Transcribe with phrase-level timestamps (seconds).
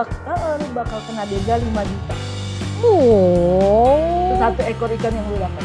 [0.00, 2.14] bak uh, lu bakal kena denda 5 juta.
[2.80, 4.32] Oh.
[4.40, 5.64] Satu ekor ikan yang lu dapat.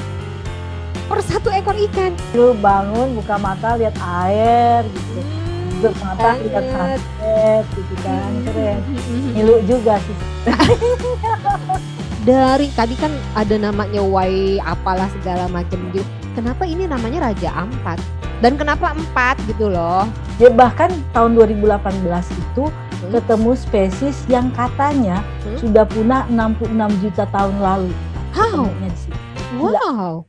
[1.08, 2.12] Per satu ekor ikan.
[2.36, 5.24] Lu bangun, buka mata, lihat air gitu.
[5.80, 8.32] Tutup mata, lihat sunset gitu kan.
[8.44, 8.80] Keren.
[8.84, 9.32] Mm-hmm.
[9.40, 10.18] Ngilu juga sih.
[12.28, 16.04] Dari tadi kan ada namanya Wai apalah segala macam gitu.
[16.36, 18.04] Kenapa ini namanya Raja Ampat?
[18.44, 20.04] Dan kenapa empat gitu loh?
[20.36, 22.04] Ya bahkan tahun 2018
[22.36, 22.68] itu
[23.02, 23.12] Hmm.
[23.12, 25.58] ketemu spesies yang katanya Hmm.
[25.60, 27.92] sudah punah 66 juta tahun lalu.
[28.36, 28.68] How?
[29.56, 30.28] Wow.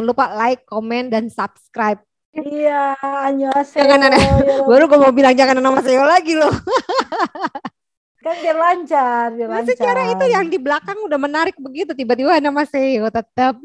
[0.00, 2.00] Jangan lupa like, komen, dan subscribe.
[2.32, 3.84] Iya, annyeonghaseyo.
[3.84, 4.16] Jangan aneh.
[4.16, 6.48] Ya, Baru gue mau bilang jangan nama saya lagi loh.
[8.24, 9.76] kan biar lancar, biar Nah, lancar.
[9.76, 11.92] secara itu yang di belakang udah menarik begitu.
[11.92, 13.60] Tiba-tiba nama Seo tetap.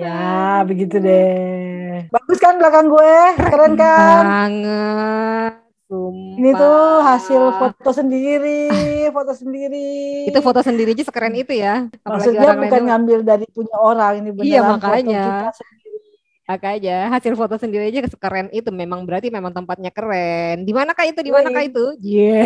[0.00, 2.08] ya, begitu deh.
[2.16, 3.12] Bagus kan belakang gue?
[3.36, 4.22] Keren kan?
[4.24, 5.52] Banget.
[5.86, 6.34] Sumpah.
[6.42, 8.58] Ini tuh hasil foto sendiri,
[9.16, 9.86] foto sendiri.
[10.26, 11.86] Itu foto sendiri aja sekeren itu ya.
[12.02, 15.22] Apalagi Maksudnya orang bukan lain ngambil dari punya orang ini beneran Iya, foto makanya.
[15.22, 15.98] kita sendiri.
[16.46, 20.62] aja hasil foto sendiri aja sekeren itu memang berarti memang tempatnya keren.
[20.66, 21.20] Di manakah itu?
[21.22, 21.84] Di manakah itu?
[22.02, 22.38] Iya.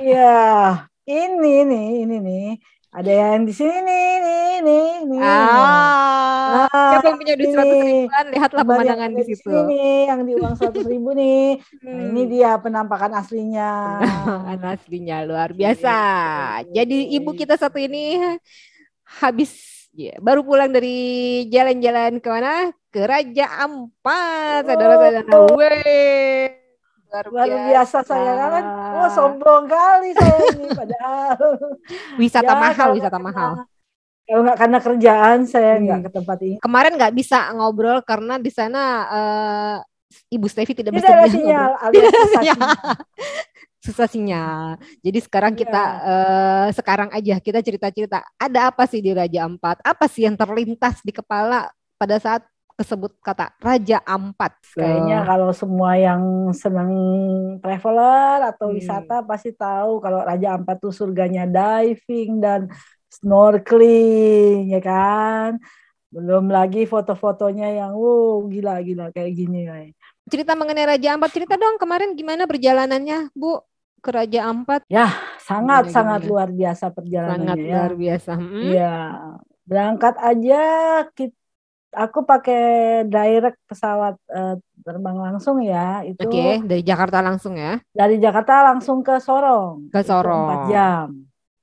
[0.00, 0.28] Iya,
[1.08, 2.44] ini nih, ini nih.
[2.98, 5.20] Ada yang di sini nih, nih, nih, nih.
[5.22, 6.66] Ah.
[6.66, 7.54] Ah, Siapa yang punya duit ini.
[7.54, 8.24] seratus ribuan?
[8.26, 9.50] Lihatlah pemandangan di situ.
[9.68, 11.62] nih, yang di uang seratus ribu nih.
[11.78, 12.08] Nah, Hmm.
[12.10, 13.70] ini dia penampakan aslinya.
[14.48, 15.96] Kan aslinya luar biasa.
[16.68, 18.18] Jadi ibu kita satu ini
[19.20, 19.52] habis
[19.94, 20.98] ya, baru pulang dari
[21.46, 22.54] jalan-jalan ke mana?
[22.88, 25.22] Ke Raja Ampat, saudara-saudara.
[25.30, 25.54] Oh.
[27.08, 28.64] Luar, Luar biasa saya kan.
[28.94, 31.40] Oh, sombong kali saya ini padahal.
[32.14, 33.50] Wisata Ya, mahal, wisata mahal.
[33.56, 33.76] karena-
[34.22, 35.82] Kalau nggak karena kerjaan saya Hmm.
[35.82, 36.56] nggak ke tempat ini.
[36.60, 39.76] Kemarin nggak bisa ngobrol karena di sana eh,
[40.30, 41.36] Ibu Stevi tidak bisa Tidak ada ngobrol.
[41.40, 42.60] sinyal, alias Tidak ada susah sinyal.
[43.78, 44.64] susah sinyal.
[45.00, 45.60] Jadi sekarang Iya.
[45.64, 48.18] kita eh, sekarang aja kita cerita-cerita.
[48.36, 49.80] Ada apa sih di Raja Ampat?
[49.80, 51.64] Apa sih yang terlintas di kepala
[51.96, 52.44] pada saat
[52.78, 54.62] kesebut kata Raja Ampat?
[54.70, 56.22] Kayaknya kalau semua yang
[56.54, 56.94] senang
[57.58, 58.78] traveler atau Hmm.
[58.78, 62.70] wisata pasti tahu kalau Raja Ampat tuh surganya diving dan
[63.10, 65.58] snorkeling ya kan.
[66.08, 69.66] Belum lagi foto-fotonya yang wow gila-gila kayak gini.
[70.24, 71.34] Cerita mengenai Raja Ampat.
[71.34, 73.60] Cerita dong kemarin gimana perjalanannya, Bu,
[73.98, 74.86] ke Raja Ampat?
[75.42, 76.30] Sangat Gimana, sangat gimana?
[76.30, 77.68] luar biasa perjalanannya Sangat ya.
[77.74, 78.32] luar biasa.
[78.38, 78.60] Mm.
[78.62, 78.94] Iya.
[79.68, 80.62] Berangkat aja
[81.12, 81.36] kit-
[81.92, 82.62] aku pakai
[83.06, 86.02] direct pesawat eh, terbang langsung ya.
[86.04, 89.88] Itu Oke, dari Jakarta langsung ya dari Jakarta langsung ke Sorong.
[89.92, 90.48] ke Sorong.
[90.48, 91.06] Empat jam.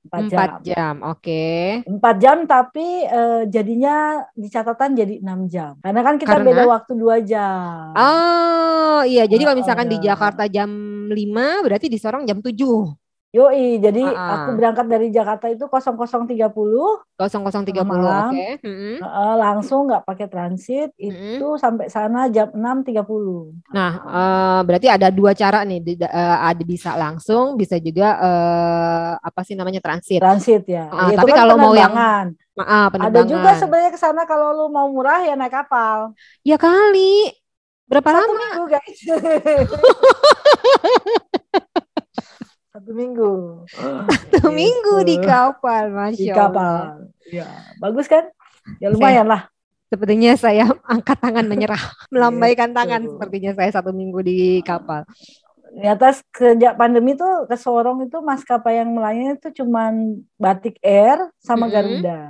[0.06, 0.38] Empat jam.
[0.38, 0.94] Empat jam.
[1.02, 1.46] Oke.
[1.82, 3.94] Empat jam tapi eh, jadinya
[4.32, 5.74] di catatan jadi enam jam.
[5.82, 6.46] Karena kan kita Karena?
[6.46, 7.90] beda waktu dua jam.
[7.94, 10.12] Oh iya, jadi kalau Ah, misalkan di iya.
[10.14, 10.70] Jakarta jam
[11.10, 13.05] 5, berarti di Sorong jam 7.
[13.36, 14.32] Yoi, jadi Ah, ah.
[14.40, 18.32] aku berangkat dari Jakarta itu 00.30 00.30, Malam.
[18.32, 18.64] oke.
[18.64, 18.96] Mm-mm.
[19.04, 21.36] eh, langsung nggak pakai transit Mm-mm.
[21.36, 23.52] itu sampai sana jam 6.30.
[23.76, 29.10] Nah, eh, berarti ada dua cara nih, di- eh, ada bisa langsung, bisa juga eh,
[29.20, 30.20] apa sih namanya transit.
[30.20, 30.88] Transit ya.
[30.88, 31.92] Itu tapi kan kalau mau yang.
[32.56, 36.16] Maaf, ada juga sebenarnya ke sana kalau lu mau murah ya naik kapal.
[36.40, 37.36] Ya kali.
[37.84, 38.40] Berapa Satu lama?
[38.40, 39.00] minggu guys.
[42.76, 43.32] Satu minggu.
[44.36, 45.24] Satu minggu di Gitu.
[45.24, 46.36] kapal, masya Di Allah.
[46.52, 46.84] kapal.
[47.32, 47.48] Ya,
[47.80, 48.28] bagus kan?
[48.76, 49.48] Ya lumayan lah.
[49.88, 51.80] Sepertinya saya angkat tangan menyerah,
[52.12, 52.76] melambaikan Gitu.
[52.76, 53.00] tangan.
[53.08, 55.08] Sepertinya saya satu minggu di kapal.
[55.66, 61.66] Ternyata sejak pandemi tuh ke Sorong itu maskapai yang melayani itu cuman Batik Air sama
[61.66, 61.72] Mm-mm.
[61.72, 62.20] Garuda.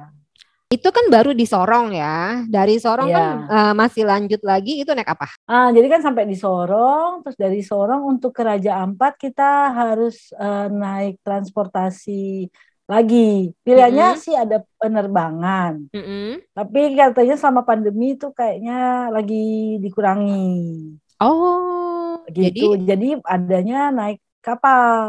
[0.67, 2.43] Itu kan baru di Sorong ya.
[2.51, 3.19] Dari Sorong Iya.
[3.23, 4.83] kan eh, masih lanjut lagi.
[4.83, 5.31] Itu naik apa?
[5.47, 10.35] Ah, jadi kan sampai di Sorong, terus dari Sorong untuk ke Raja Ampat kita harus
[10.35, 12.51] eh, naik transportasi
[12.91, 13.55] lagi.
[13.63, 14.23] Pilihannya Mm-mm.
[14.27, 16.43] sih ada penerbangan, Mm-mm.
[16.51, 20.51] tapi katanya selama pandemi itu kayaknya lagi dikurangi.
[21.23, 22.75] Oh, Gitu.
[22.75, 25.07] jadi Jadi adanya naik kapal.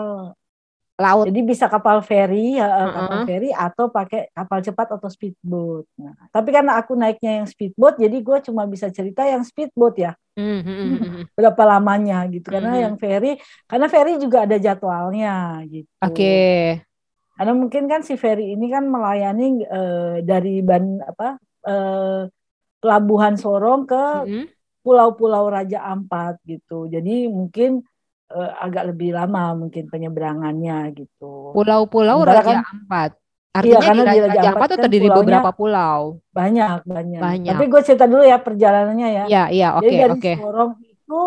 [0.97, 1.29] Laut.
[1.29, 5.85] Jadi bisa kapal feri, kapal feri atau pakai kapal cepat atau speedboat.
[6.01, 10.11] Nah, tapi karena aku naiknya yang speedboat, jadi gue cuma bisa cerita yang speedboat ya.
[10.33, 11.23] Hmm, hmm, hmm, hmm.
[11.37, 12.49] Berapa lamanya gitu.
[12.49, 12.81] Karena Mhm.
[12.81, 13.31] yang feri,
[13.69, 15.89] karena feri juga ada jadwalnya gitu.
[16.01, 16.33] Oke.
[17.37, 21.37] Karena mungkin kan si feri ini kan melayani eh, dari ban apa
[21.69, 22.21] eh,
[22.81, 24.45] pelabuhan Sorong ke Hmm.
[24.81, 26.87] pulau-pulau Raja Ampat gitu.
[26.89, 27.83] Jadi mungkin
[28.27, 31.51] eh, agak lebih lama mungkin penyeberangannya gitu.
[31.51, 33.11] Pulau-pulau Raja kan- Ampat.
[33.57, 35.99] Iya, Artinya karena di Raja, Raja Ampat itu kan terdiri pulaunya- beberapa pulau.
[36.29, 37.21] Banyak, banyak.
[37.23, 37.51] Banyak.
[37.57, 39.23] Tapi gue cerita dulu ya perjalanannya ya.
[39.25, 40.33] Iya, iya, oke, Jadi dari oke.
[40.37, 41.21] Sorong itu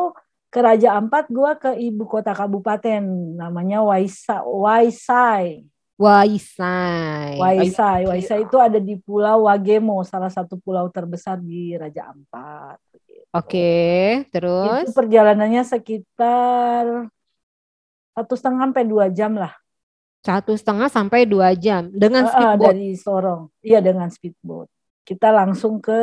[0.46, 3.02] ke Raja Ampat gue ke ibu kota kabupaten
[3.34, 5.66] namanya Waisa, Waisai.
[5.98, 7.36] Waisai.
[7.36, 8.00] Waisai.
[8.02, 8.08] Iya.
[8.08, 12.78] Waisai itu ada di Pulau Wagemo, salah satu pulau terbesar di Raja Ampat.
[13.30, 13.70] Oke,
[14.34, 17.06] terus Itu perjalanannya sekitar
[18.10, 19.54] satu setengah sampai dua jam lah
[20.20, 22.60] satu setengah sampai dua jam dengan eh, speedboat.
[22.60, 23.42] dari Sorong.
[23.64, 24.68] Iya dengan speedboat.
[25.00, 25.96] Kita langsung ke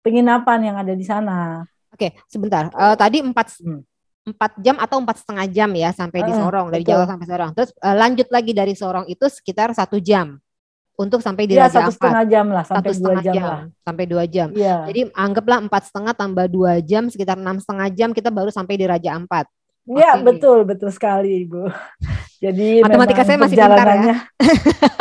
[0.00, 1.60] penginapan yang ada di sana.
[1.92, 2.72] Oke, sebentar.
[2.72, 3.84] Eh, tadi empat Hmm.
[4.22, 6.94] empat jam atau empat setengah jam ya sampai di Sorong dari betul.
[6.96, 7.50] Jawa sampai Sorong.
[7.52, 10.38] Terus eh, lanjut lagi dari Sorong itu sekitar satu jam
[10.92, 13.46] untuk sampai di Iya Raja satu setengah jam lah Satu sampai dua setengah jam, jam,
[13.48, 13.60] lah.
[13.80, 14.48] sampai dua jam.
[14.52, 14.76] Iya.
[14.86, 18.84] Jadi anggaplah empat setengah tambah dua jam sekitar enam setengah jam kita baru sampai di
[18.84, 19.48] Raja Ampat.
[19.82, 21.66] Iya betul betul sekali ibu.
[22.44, 24.16] Jadi Matematika saya masih pintar ya.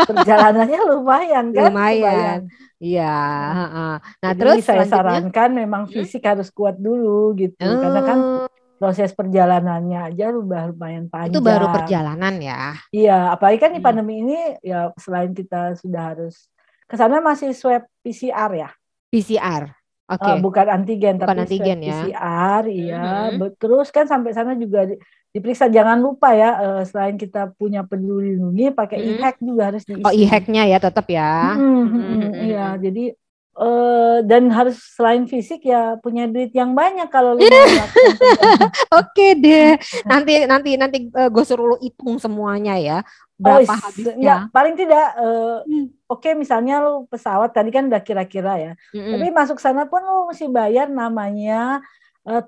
[0.06, 1.70] perjalanannya lumayan kan?
[1.70, 2.40] Lumayan.
[2.78, 3.14] Iya.
[3.54, 3.94] heeh.
[4.22, 5.94] Nah Jadi terus saya sarankan memang Hmm?
[5.94, 8.48] fisik harus kuat dulu gitu karena kan Oh,
[8.82, 11.38] proses perjalanannya aja udah lumayan panjang.
[11.38, 12.74] itu baru perjalanan ya.
[12.90, 13.86] Iya, apalagi kan di Hmm.
[13.86, 16.50] pandemi ini ya selain kita sudah harus
[16.90, 18.70] ke sana masih swab PCR ya.
[19.14, 19.70] PCR.
[20.12, 20.28] Oke.
[20.28, 22.00] Eh, bukan antigen Bukan tapi antigen swab ya.
[22.02, 23.04] PCR iya.
[23.32, 25.00] Be- Terus kan sampai sana juga di-
[25.32, 29.08] diperiksa jangan lupa ya eh, selain kita punya peduli lindungi pakai Mhm.
[29.16, 30.04] e-hack juga harus diisi.
[30.04, 31.56] Oh e-hacknya ya tetap ya.
[31.56, 33.04] Mhm, Mhm, mhm, mhm, Iya, jadi
[33.52, 38.70] eh, dan harus selain fisik ya punya duit yang banyak kalau lu melakukan perjalanan.
[39.04, 39.76] Oke deh.
[40.04, 43.00] Nanti nanti nanti eh, gue suruh lu hitung semuanya ya.
[43.42, 44.14] Oh, Berapa is- habisnya?
[44.16, 45.86] enggak, paling tidak eh, Hmm.
[46.06, 48.72] oke misalnya lu pesawat tadi kan udah kira-kira ya.
[48.94, 49.18] Mm-mm.
[49.18, 51.82] Tapi masuk sana pun lu mesti bayar namanya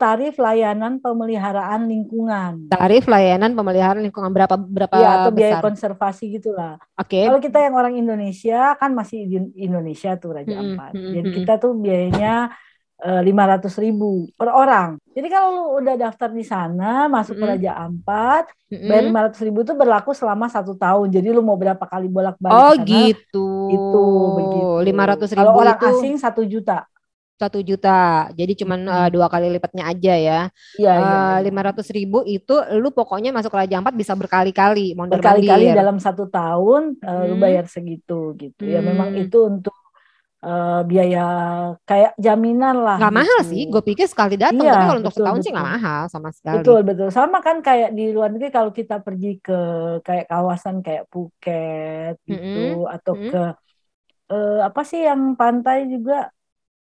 [0.01, 2.53] tarif layanan pemeliharaan lingkungan.
[2.73, 5.63] Tarif layanan pemeliharaan lingkungan berapa berapa Iya, atau biaya besar?
[5.65, 6.77] konservasi gitulah.
[6.97, 7.17] Oke.
[7.23, 9.35] Kalau kita yang orang Indonesia kan masih di
[9.65, 10.93] Indonesia tuh Raja Mm-mm, Ampat.
[10.93, 11.33] mm-mm, Jadi mm-mm.
[11.41, 12.51] kita tuh biayanya
[13.27, 14.95] lima ratus ribu per orang.
[15.15, 17.51] Jadi kalau lu udah daftar di sana masuk ke Mm-mm.
[17.51, 18.87] Raja Ampat, Mm-mm.
[18.87, 21.07] bayar lima ratus ribu itu berlaku selama satu tahun.
[21.11, 23.39] Jadi lu mau berapa kali bolak-balik Oh sana, gitu.
[23.67, 23.97] itu
[24.37, 24.85] begitu.
[24.87, 26.85] Lima ratus Kalau ribu orang itu asing satu juta.
[27.39, 28.29] Satu juta.
[28.31, 28.95] Jadi cuman Hmm.
[29.05, 30.39] eh, dua kali lipatnya aja ya.
[30.79, 30.99] Iya, iya.
[30.99, 31.43] iya.
[31.45, 36.97] Lima ratus ribu itu lu pokoknya masuk Raja Ampat bisa berkali-kali berkali-kali dalam satu tahun
[37.01, 37.43] eh, lu Hmm.
[37.43, 38.61] bayar segitu gitu.
[38.63, 39.23] Ya memang Hmm.
[39.27, 39.75] itu untuk
[40.43, 41.23] eh, biaya
[41.87, 42.97] kayak jaminan lah.
[42.99, 43.51] Nggak mahal gitu.
[43.55, 43.61] sih.
[43.71, 44.59] Gue pikir sekali datang.
[44.59, 46.55] Iya, tapi kalau untuk betul, setahun sih nggak mahal sama sekali.
[46.59, 49.59] Betul betul sama kan kayak di luar negeri kalau kita pergi ke
[50.03, 53.31] kayak kawasan kayak Phuket gitu atau Mm-mm.
[53.31, 53.41] ke
[54.35, 56.27] eh, apa sih yang pantai juga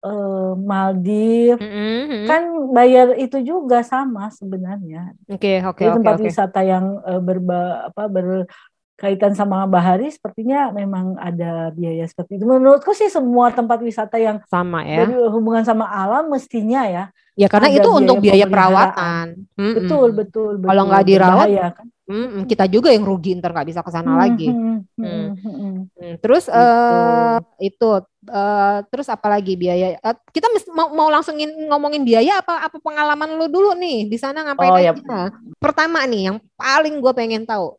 [0.04, 2.24] eh, Maldives Mm-mm, mm-mm.
[2.28, 2.42] kan
[2.76, 5.16] bayar itu juga sama sebenarnya.
[5.26, 6.24] Oke oke Jadi oke tempat oke.
[6.28, 12.44] wisata yang eh, berba apa berkaitan sama bahari sepertinya memang ada biaya seperti itu.
[12.44, 15.08] Menurutku sih semua tempat wisata yang Sama ya.
[15.08, 17.04] berhubungan sama alam mestinya ya.
[17.34, 19.48] Ya karena itu untuk biaya perawatan.
[19.56, 20.68] Betul betul betul.
[20.70, 21.86] Kalau nggak dirawat, Berbahaya kan.
[22.04, 22.44] Mm-mm.
[22.44, 24.48] Kita juga yang rugi ntar nggak bisa ke sana Hmm, lagi.
[24.52, 25.26] hmm, hmm, Hmm.
[25.32, 25.74] hmm, hmm.
[25.94, 26.58] Hmm, Terus Gitu.
[26.58, 27.88] eh itu
[28.28, 29.96] eh, terus apa lagi biaya?
[29.96, 30.46] Eh, kita
[30.76, 34.78] mau mau langsungin ngomongin biaya apa apa pengalaman lu dulu nih di sana ngapain Oh,
[34.80, 34.92] aja?
[34.92, 35.24] ya.
[35.56, 37.72] Pertama nih yang paling gue pengen tahu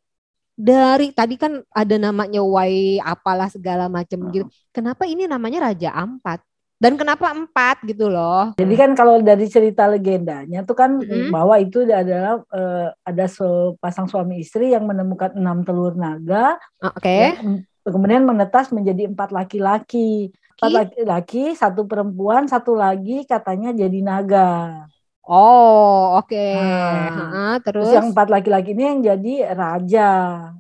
[0.55, 4.47] dari tadi kan ada namanya Wai apalah segala macam gitu.
[4.71, 6.39] Kenapa ini namanya Raja Ampat?
[6.85, 8.53] Dan kenapa empat gitu loh?
[8.53, 11.33] Jadi kan kalau dari cerita legendanya tuh kan Mm-mm.
[11.33, 17.09] bahwa itu adalah eh, ada sepasang suami istri yang menemukan enam telur naga, Oke.
[17.09, 20.29] yang, kemudian menetas menjadi empat laki-laki.
[20.61, 24.85] Empat Ki- laki-laki, satu perempuan, satu lagi katanya jadi naga.
[25.25, 26.37] Oh, oke.
[26.37, 30.09] Nah, Heeh, Terus, terus yang empat laki-laki ini yang jadi raja.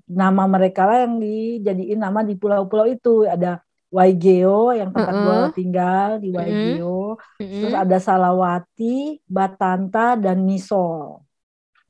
[0.09, 3.29] Nama mereka lah yang dijadiin nama di pulau-pulau itu.
[3.29, 3.61] Ada
[3.97, 5.23] Waigeo yang tempat Mm-mm.
[5.23, 6.27] gua tinggal di.
[6.37, 6.87] Waigeo.
[7.39, 7.59] Mm-mm.
[7.59, 8.83] Terus ada Salawati,
[9.35, 11.23] Batanta, dan Misol.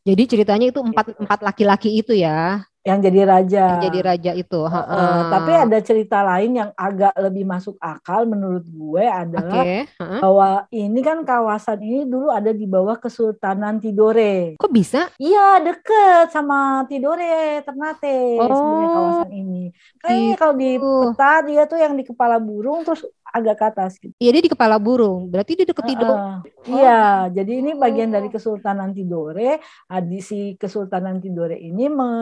[0.07, 1.21] Jadi ceritanya itu empat Gitu.
[1.23, 2.61] empat laki-laki itu ya.
[2.85, 3.65] Yang jadi raja.
[3.75, 4.61] Yang jadi raja itu.
[4.61, 9.89] Uh, uh, tapi ada cerita lain yang agak lebih masuk akal menurut gue adalah okay.
[9.97, 10.21] uh -uh.
[10.21, 14.53] bahwa ini kan kawasan ini dulu ada di bawah Kesultanan Tidore.
[14.61, 15.09] Kok bisa?
[15.17, 18.53] Iya deket sama Tidore Ternate oh.
[18.53, 19.63] sebenarnya kawasan ini.
[19.97, 20.37] Kayaknya gitu.
[20.37, 23.01] kalau di peta dia tuh yang di kepala burung terus
[23.33, 24.13] agak ke atas gitu.
[24.21, 25.25] Iya dia di kepala burung.
[25.33, 26.13] Berarti dia deket Tidore.
[26.13, 26.39] Uh, oh.
[26.69, 29.57] Iya, jadi ini bagian dari Kesultanan Tidore.
[29.89, 32.13] Adi si Kesultanan Tidore ini me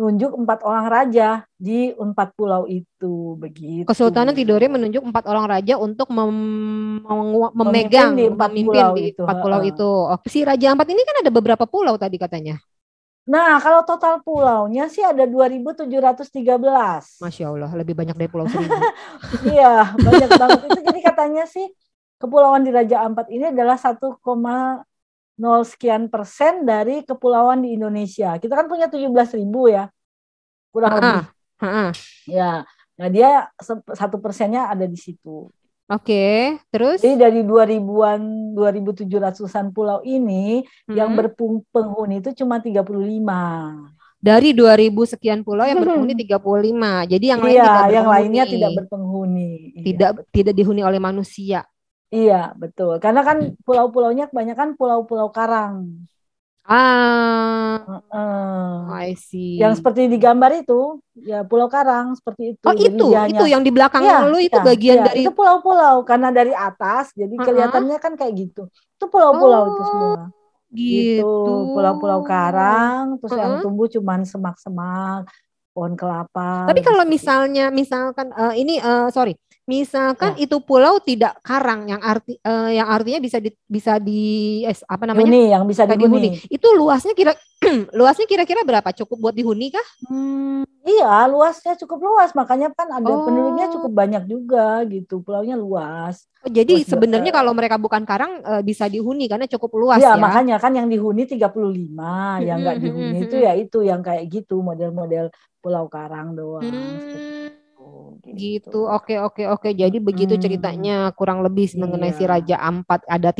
[0.00, 3.84] nunjuk empat orang raja di empat pulau itu begitu.
[3.84, 6.32] Kesultanan Tidore menunjuk empat orang raja untuk mem
[7.52, 9.20] memegang di empat memimpin pulau di itu.
[9.20, 9.90] empat pulau itu.
[10.08, 12.56] Oh, si raja empat ini kan ada beberapa pulau tadi katanya.
[13.28, 17.20] Nah, kalau total pulaunya sih ada 2.713.
[17.20, 18.74] Masya Allah, lebih banyak dari pulau seribu.
[19.54, 20.60] iya, banyak banget.
[20.66, 21.68] Itu jadi katanya sih
[22.20, 24.20] Kepulauan di Raja Ampat ini adalah 1,8
[25.40, 28.36] 0 sekian persen dari kepulauan di Indonesia.
[28.36, 29.08] Kita kan punya 17
[29.40, 29.88] ribu ya,
[30.68, 31.00] kurang uh-uh.
[31.00, 31.24] lebih.
[31.64, 31.90] Uh-uh.
[32.28, 32.52] Ya,
[33.00, 33.48] nah dia
[33.96, 35.48] satu persennya ada di situ.
[35.90, 36.38] Oke, okay,
[36.70, 37.02] terus?
[37.02, 40.94] Jadi dari 2000-an, 2700-an pulau ini hmm.
[40.94, 42.86] yang berpenghuni itu cuma 35.
[44.20, 47.10] Dari 2000 sekian pulau yang berpenghuni 35.
[47.10, 49.50] Jadi yang iya, lain tidak yang lainnya tidak berpenghuni.
[49.50, 50.22] Iya, tidak iya.
[50.30, 51.66] tidak dihuni oleh manusia.
[52.10, 52.98] Iya, betul.
[52.98, 56.06] Karena kan pulau-pulaunya kebanyakan pulau-pulau karang.
[56.70, 57.82] Ah,
[58.14, 59.58] uh, I see.
[59.58, 62.62] Yang seperti di gambar itu, ya Pulau Karang seperti itu.
[62.62, 65.26] Oh jadi itu, hanya, itu yang di belakang ya, lu itu ya, bagian ya, dari
[65.26, 67.46] itu pulau-pulau karena dari atas, jadi uh -huh.
[67.48, 68.70] kelihatannya kan kayak gitu.
[68.70, 70.14] Itu pulau-pulau oh, itu semua.
[70.70, 71.34] Gitu.
[71.74, 73.42] Pulau-pulau Karang, terus uh -huh.
[73.42, 75.26] yang tumbuh cuman semak-semak,
[75.74, 76.70] pohon kelapa.
[76.70, 79.34] Tapi kalau misalnya, misalkan uh, ini, uh, sorry,
[79.70, 80.50] Misalkan ya.
[80.50, 84.22] itu pulau tidak karang yang arti uh, yang artinya bisa di, bisa di
[84.66, 85.30] eh, apa namanya?
[85.30, 86.02] Huni, yang bisa dihuni.
[86.02, 86.30] dihuni.
[86.50, 87.38] Itu luasnya kira
[87.98, 88.90] luasnya kira-kira berapa?
[88.90, 89.86] Cukup buat dihuni kah?
[90.10, 92.34] Hmm, iya, luasnya cukup luas.
[92.34, 93.22] Makanya kan ada oh.
[93.30, 95.22] penduduknya cukup banyak juga gitu.
[95.22, 96.26] Pulaunya luas.
[96.42, 100.18] Oh, jadi luas sebenarnya kalau mereka bukan karang uh, bisa dihuni karena cukup luas ya.
[100.18, 104.26] Iya, makanya kan yang dihuni 35, hmm, yang enggak dihuni itu ya itu yang kayak
[104.26, 105.30] gitu model-model
[105.62, 106.66] pulau karang doang.
[106.66, 107.59] Hmm
[108.24, 108.36] gitu.
[108.36, 108.80] gitu.
[108.86, 109.68] Oke oke oke.
[109.72, 110.42] Jadi begitu hmm.
[110.42, 111.78] ceritanya kurang lebih iya.
[111.78, 113.30] mengenai si Raja Ampat ada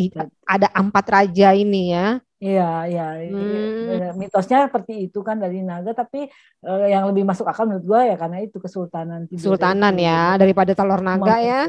[0.47, 2.19] ada empat raja ini ya.
[2.41, 3.07] Iya, iya.
[3.29, 4.17] Hmm.
[4.17, 6.25] Mitosnya seperti itu kan dari naga, tapi
[6.65, 9.29] uh, yang lebih masuk akal menurut gua ya karena itu kesultanan.
[9.29, 11.69] Kesultanan ya, daripada telur naga ya.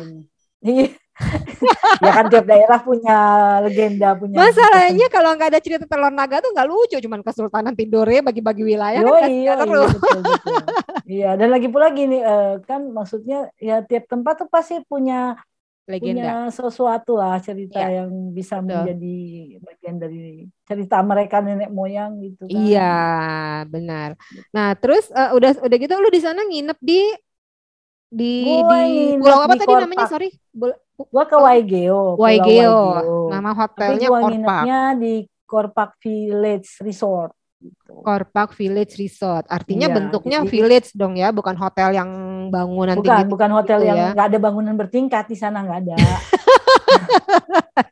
[0.64, 0.96] Iya.
[2.06, 3.18] ya kan tiap daerah punya
[3.64, 8.26] legenda punya masalahnya kalau nggak ada cerita telur naga tuh nggak lucu cuman kesultanan tidore
[8.26, 10.22] bagi-bagi wilayah kan iya, iya, betul, betul.
[11.06, 15.38] iya dan lagi pula gini uh, kan maksudnya ya tiap tempat tuh pasti punya
[15.90, 18.04] legenda punya sesuatu lah cerita ya.
[18.04, 18.70] yang bisa betul.
[18.86, 19.18] menjadi
[19.60, 20.24] bagian dari
[20.66, 22.96] cerita mereka nenek moyang gitu kan iya
[23.68, 24.16] benar
[24.54, 27.02] nah terus uh, udah udah gitu lu di sana nginep di
[28.12, 29.84] di di pulau apa tadi Korpak.
[29.88, 30.30] namanya sorry
[30.98, 32.80] gua ke Waigeo Waigeo.
[33.30, 35.16] Nama hotelnya Tapi gua di
[35.48, 37.94] Korpak Village Resort gitu.
[38.02, 39.46] Korpak Village Resort.
[39.46, 42.10] Artinya iya, bentuknya jadi, village dong ya bukan hotel yang
[42.50, 44.10] bangunan bukan tinggi bukan hotel gitu yang ya.
[44.18, 45.96] nggak ada bangunan bertingkat di sana nggak ada.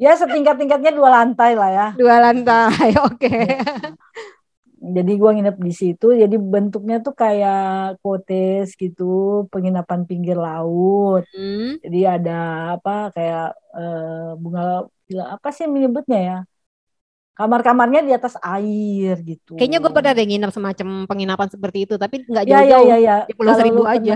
[0.00, 1.88] Ya setingkat-tingkatnya dua lantai lah ya.
[1.92, 3.20] Dua lantai oke.
[3.20, 3.52] Okay.
[4.80, 11.28] Ya jadi gua nginep di situ jadi bentuknya tuh kayak kotes gitu penginapan pinggir laut.
[11.36, 11.76] Hmm.
[11.84, 12.38] jadi ada
[12.80, 13.46] apa kayak
[13.76, 14.88] uh, bunga
[15.28, 16.38] apa sih menyebutnya ya?
[17.36, 19.56] Kamar-kamarnya di atas air gitu.
[19.56, 22.96] Kayaknya gue pernah deh nginep semacam penginapan seperti itu tapi nggak ya, jauh-jauh ya, ya,
[22.96, 23.28] ya, ya.
[23.28, 24.14] di Pulau Seribu aja.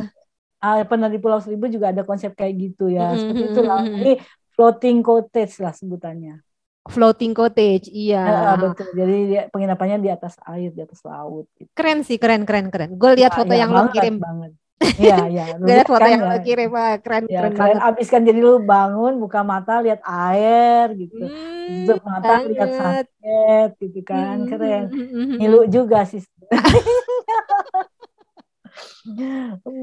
[0.60, 3.12] pernah, ah, pernah di Pulau Seribu juga ada konsep kayak gitu ya.
[3.12, 3.20] Mm -hmm.
[3.20, 4.12] seperti itu lah ini
[4.56, 6.40] floating cottage lah sebutannya
[6.84, 8.24] floating cottage, iya.
[8.24, 8.88] Ya, betul.
[8.92, 11.48] Jadi dia, penginapannya di atas air, di atas laut.
[11.56, 11.72] Gitu.
[11.72, 12.92] Keren sih, keren, keren, keren.
[13.00, 14.20] Gue lihat ya, foto ya, yang lo kirim.
[14.20, 14.52] Banget.
[15.00, 15.44] Iya, iya.
[15.56, 16.28] Gue lihat foto kan, yang ya.
[16.28, 17.88] lo kirim, wah, keren, ya, keren, keren banget.
[17.88, 21.24] Abis kan jadi lu bangun, buka mata, lihat air gitu.
[21.24, 22.48] Hmm, Tutup mata, banget.
[22.52, 24.82] lihat sunset gitu kan, hmm, keren.
[24.92, 26.20] Hmm, hmm, hmm, Ngilu juga sih.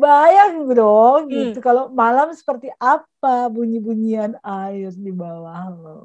[0.01, 1.65] Bayang dong gitu hmm.
[1.65, 5.97] kalau malam seperti apa bunyi-bunyian air di bawah lo.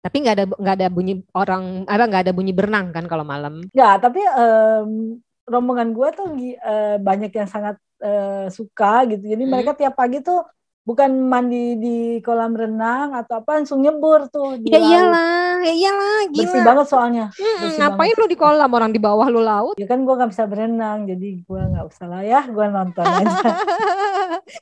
[0.00, 3.60] Tapi nggak ada nggak ada bunyi orang apa nggak ada bunyi berenang kan kalau malam?
[3.68, 6.28] Nggak, tapi um, rombongan gue tuh
[6.64, 9.24] uh, banyak yang sangat uh, suka gitu.
[9.28, 9.50] Jadi hmm.
[9.52, 10.40] mereka tiap pagi tuh
[10.80, 14.88] bukan mandi di kolam renang atau apa langsung nyebur tuh di Ya laut.
[14.88, 16.66] iyalah, ya iyalah, Bersih gila.
[16.66, 17.24] banget soalnya.
[17.30, 19.74] Mm-mm, bersih ngapain lu di kolam orang di bawah lu laut?
[19.76, 23.48] Ya kan gua nggak bisa berenang, jadi gua nggak usah lah ya, gua nonton aja.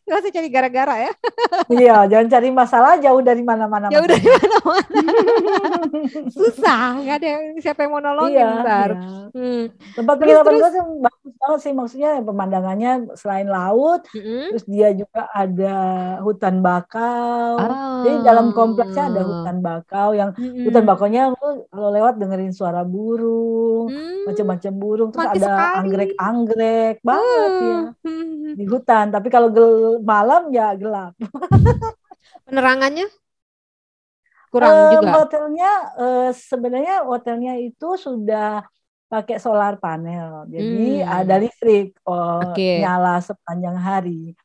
[0.05, 1.13] Gak usah cari gara-gara ya.
[1.71, 3.89] Iya, jangan cari masalah jauh dari mana-mana.
[3.89, 4.85] Udah di mana-mana.
[6.35, 8.91] Susah, nggak ada yang siapa yang mau nolongin Iya, ntar.
[8.93, 9.09] iya.
[9.33, 9.63] Hmm.
[9.95, 10.61] Tempat penginapan terus?
[10.61, 14.45] gua tuh bagus banget sih, maksudnya pemandangannya selain laut, Mm-mm.
[14.53, 15.77] terus dia juga ada
[16.21, 17.55] hutan bakau.
[17.57, 18.01] Oh.
[18.01, 20.65] Jadi dalam kompleksnya ada hutan bakau yang Mm-mm.
[20.65, 21.37] hutan bakaunya lu
[21.67, 24.25] kalau lewat dengerin suara burung, Hmm.
[24.27, 28.55] macam-macam burung, terus romantis ada anggrek-anggrek banget ya Hmm.
[28.55, 29.07] di hutan.
[29.09, 31.13] Tapi kalau gel- malam ya gelap.
[32.47, 33.07] Penerangannya
[34.49, 35.11] kurang Eh, juga.
[35.21, 38.65] Hotelnya eh, sebenarnya hotelnya itu sudah
[39.09, 41.17] pakai solar panel, jadi Hmm.
[41.25, 42.85] ada listrik oh, Oke.
[42.85, 44.37] nyala sepanjang hari.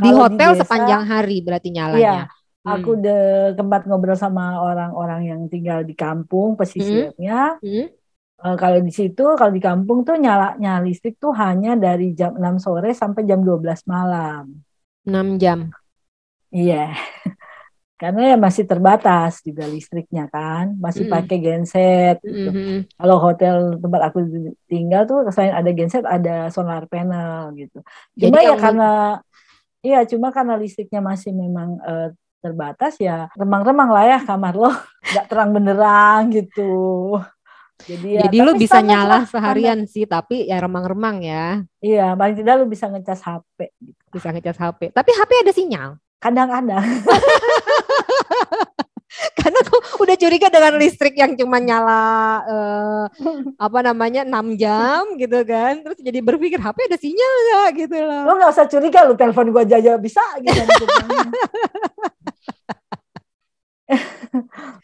[0.00, 2.22] Di hotel desa, sepanjang hari berarti Iya, nyalanya.
[2.60, 2.76] Hmm.
[2.76, 3.22] aku udah
[3.56, 7.56] tempat ngobrol sama orang-orang yang tinggal di kampung pesisirnya.
[7.56, 7.88] Hmm.
[8.40, 12.56] Eh, kalau di situ, kalau di kampung tuh nyalanya listrik tuh hanya dari jam 6
[12.56, 14.48] sore sampai jam 12 malam.
[15.04, 15.72] 6 jam.
[16.48, 16.92] Iya.
[18.00, 21.16] Karena ya masih terbatas juga listriknya kan, masih Mm-mm.
[21.20, 22.48] pakai genset gitu.
[22.48, 22.96] Mhm.
[22.96, 24.18] Kalau hotel tempat aku
[24.64, 27.84] tinggal tuh selain ada genset ada solar panel gitu.
[28.16, 28.90] Jadi Cuma ya yang- karena
[29.80, 32.08] iya cuma karena listriknya masih memang eh,
[32.40, 34.72] terbatas ya remang-remang lah ya kamar lo
[35.12, 37.16] nggak terang benerang gitu.
[37.80, 41.64] Jadi ya Jadi lu bisa nyala seharian sih, tapi ya remang-remang ya.
[41.80, 44.00] Iya, paling tidak lu bisa ngecas HP gitu.
[44.12, 44.92] Bisa ngecas HP.
[44.92, 45.90] Tapi HP ada sinyal.
[46.20, 46.84] Kadang-kadang.
[49.40, 52.02] Karena aku udah curiga dengan listrik yang cuma nyala
[52.48, 53.04] eh,
[53.60, 55.84] apa namanya 6 jam gitu kan.
[55.84, 58.22] Terus jadi berpikir HP ada sinyal nggak gitu loh.
[58.24, 60.60] Lo nggak usah curiga lu telepon gua aja aja bisa gitu.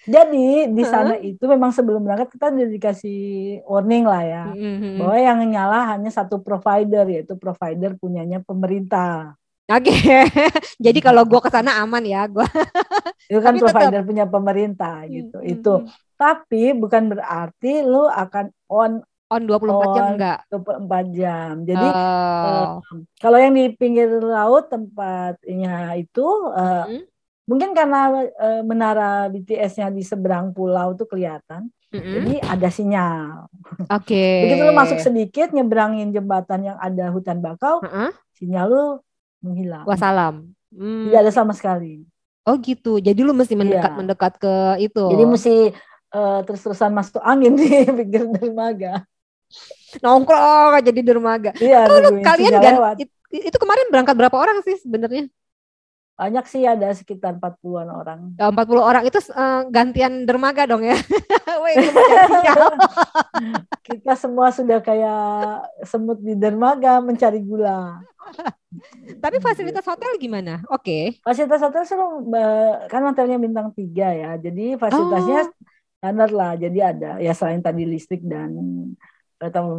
[0.07, 3.21] Jadi di sana itu memang sebelum berangkat kita udah dikasih
[3.67, 4.45] warning lah ya.
[4.51, 4.99] Mhm.
[4.99, 9.39] Bahwa yang nyala hanya satu provider yaitu provider punyanya pemerintah.
[9.67, 9.91] Oke.
[10.87, 12.47] jadi kalau gua ke sana aman ya, gua.
[13.31, 15.39] Itu kan Tapi tetap- provider punya pemerintah gitu.
[15.43, 15.51] Mhm.
[15.51, 15.75] Itu.
[16.15, 18.93] Tapi bukan berarti lu akan on
[19.27, 20.13] on 24 jam On.
[20.15, 20.39] enggak?
[20.49, 21.53] 24 jam.
[21.67, 22.79] Jadi Oh.
[23.19, 26.23] kalau yang di pinggir laut tempatnya itu
[26.55, 27.01] eh, Mhm.
[27.45, 31.67] mungkin karena eh, menara BTS-nya di seberang pulau tuh kelihatan.
[31.91, 32.13] Mhm.
[32.15, 33.51] Jadi ada sinyal.
[33.91, 34.15] Oke.
[34.47, 38.15] Begitu lu masuk sedikit nyebrangin jembatan yang ada hutan bakau, Heeh.
[38.33, 38.85] sinyal lu
[39.47, 39.85] menghilang.
[39.85, 40.51] Wassalam.
[40.69, 41.07] Hmm.
[41.09, 42.03] Tidak ada sama sekali.
[42.43, 42.99] Oh gitu.
[42.99, 43.97] Jadi lu mesti mendekat Iya.
[43.97, 45.05] mendekat ke itu.
[45.07, 45.55] Jadi mesti
[46.09, 47.67] eh, terus-terusan masuk angin di
[47.99, 49.03] pinggir dermaga.
[49.99, 51.55] nongkrong aja di dermaga.
[51.57, 51.87] Iya,
[52.21, 52.97] kalian sinyal gan- lewat.
[53.01, 55.31] it- itu kemarin berangkat berapa orang sih sebenarnya?
[56.17, 58.21] Banyak sih ada sekitar 40-an orang.
[58.41, 60.97] Ya, 40 orang itu eh, gantian dermaga dong ya.
[62.33, 62.73] Sinyal.
[63.85, 65.21] Kita semua sudah kayak
[65.85, 68.01] semut di dermaga mencari gula.
[69.21, 70.65] Tapi fasilitas hotel gimana?
[70.73, 71.21] Oke.
[71.21, 71.85] Fasilitas hotel
[72.27, 72.91] Mbak.
[72.91, 74.31] kan hotelnya bintang tiga ya.
[74.41, 75.53] Jadi fasilitasnya Oh.
[76.01, 76.53] standar lah.
[76.57, 78.57] Jadi ada ya selain tadi listrik dan
[79.37, 79.77] atau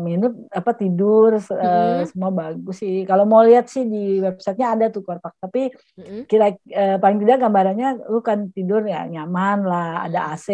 [0.00, 2.08] minum apa tidur eh, Mhm.
[2.10, 3.04] semua bagus sih.
[3.08, 5.32] Kalau mau lihat sih di websitenya ada tuh korpak.
[5.36, 5.68] Tapi
[6.00, 6.24] Mm-mm.
[6.30, 10.48] kira eh, paling tidak gambarannya lu kan tidur ya nyaman lah, ada AC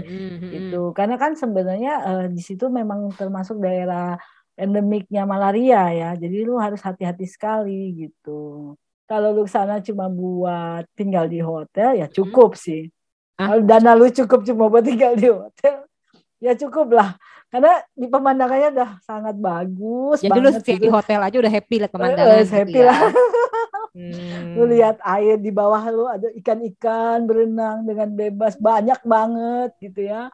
[0.00, 0.48] Mm-mm.
[0.54, 0.92] gitu.
[0.96, 4.16] Karena kan sebenarnya eh, di situ memang termasuk daerah
[4.58, 6.08] endemiknya malaria ya.
[6.18, 8.74] Jadi lu harus hati-hati sekali gitu.
[9.08, 12.88] Kalau lu sana cuma buat tinggal di hotel ya cukup sih.
[13.40, 13.54] Ah.
[13.56, 15.87] Kalau dana lu cukup cuma buat tinggal di hotel
[16.38, 17.10] ya cukup lah.
[17.48, 20.84] Karena di pemandangannya udah sangat bagus Jadi lu banget stay gitu.
[20.84, 22.36] di hotel aja udah happy lihat Eh, pemandangan.
[22.38, 22.86] gitu happy ya.
[22.86, 22.98] lah.
[23.98, 24.54] Hmm.
[24.54, 30.30] Lu lihat air di bawah lu ada ikan-ikan berenang dengan bebas banyak banget gitu ya.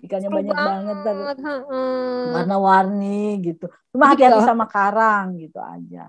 [0.00, 1.36] Ikannya Seru banyak banget, banget,
[2.32, 3.68] warna-warni gitu.
[3.90, 6.08] Cuma hati-hati sama karang gitu aja.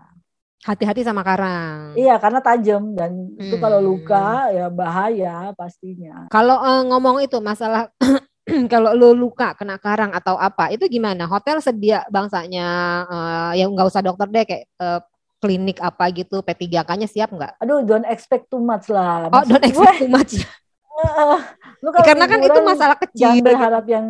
[0.64, 1.92] Hati-hati sama karang.
[1.94, 3.88] Iya, karena tajam dan itu kalau Hmm.
[3.90, 6.32] luka ya bahaya pastinya.
[6.32, 7.92] Kalau eh, ngomong itu masalah
[8.74, 11.24] kalau lu luka kena karang atau apa itu gimana?
[11.26, 12.68] Hotel sedia bangsanya
[13.08, 15.00] eh, yang nggak usah dokter deh kayak eh,
[15.40, 17.60] klinik apa gitu P3K-nya siap nggak?
[17.60, 19.28] Aduh, don't expect too much lah.
[19.28, 20.34] Oh, Maksud don't gue, expect too much.
[21.04, 21.40] eh,
[21.80, 23.20] lu kalau Karena kan itu masalah kecil.
[23.32, 24.06] jangan berharap yang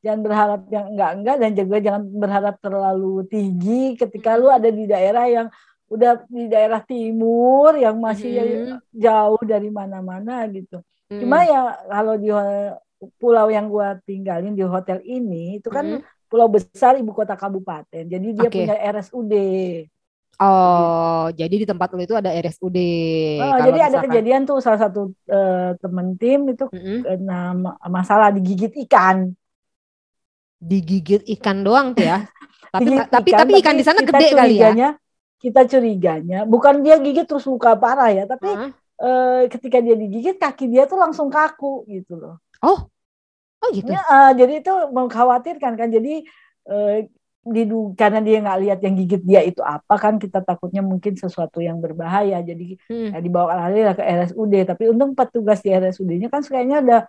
[0.00, 5.28] jangan berharap yang enggak-enggak dan juga jangan berharap terlalu tinggi ketika lu ada di daerah
[5.28, 5.46] yang
[5.92, 8.76] udah di daerah timur yang masih Mhm.
[8.94, 10.80] jauh dari mana-mana gitu.
[11.10, 11.20] Hmm.
[11.20, 12.30] Cuma ya kalau di
[13.16, 16.28] pulau yang gua tinggalin di hotel ini itu kan Mhm.
[16.28, 18.04] pulau besar ibu kota kabupaten.
[18.04, 18.60] Jadi dia Oke.
[18.62, 19.34] punya RSUD.
[20.40, 22.78] Oh, jadi di tempat lu itu ada RSUD.
[23.44, 26.98] Oh, jadi ada misalkan- kejadian tuh salah satu eh, temen tim itu Mm-mm.
[27.04, 29.32] kena ma- masalah digigit ikan.
[30.60, 32.24] digigit ikan doang tuh ya.
[32.72, 34.92] Tapi Digigit tapi tapi ikan di sana gede kali ya.
[35.40, 38.68] Kita curiganya, bukan dia gigit terus luka parah ya, tapi Hah?
[39.00, 42.34] Eh, ketika dia digigit kaki dia tuh langsung kaku gitu loh.
[42.62, 42.88] Oh
[43.76, 43.92] gitu.
[43.92, 45.88] Ya, eh, jadi itu mengkhawatirkan kan.
[45.92, 46.24] Jadi
[47.40, 51.58] didu- karena dia nggak lihat yang gigit dia itu apa kan kita takutnya mungkin sesuatu
[51.64, 52.36] yang berbahaya.
[52.44, 53.10] Jadi Hmm.
[53.12, 54.54] ya, dibawa lari ke RSUD.
[54.68, 57.00] Tapi untung petugas di RSUD-nya kan kayaknya udah